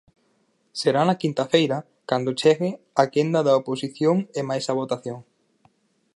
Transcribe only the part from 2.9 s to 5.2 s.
a quenda da oposición e máis a votación.